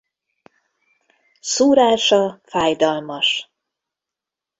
[1.39, 3.51] Szúrása fájdalmas.